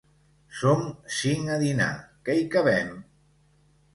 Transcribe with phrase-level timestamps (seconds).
[0.59, 0.79] Som
[1.17, 1.91] cinc a dinar;
[2.29, 2.89] que hi cabem?